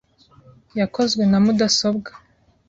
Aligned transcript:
Yakozwe 0.79 1.23
na 1.31 1.39
mudasobwa. 1.43 2.11